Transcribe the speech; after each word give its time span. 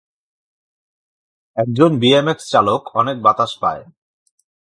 একজন 1.57 1.91
বিএমএক্স 2.01 2.45
চালক 2.53 2.81
অনেক 2.95 3.17
বাতাস 3.25 3.51
পায়। 3.61 3.83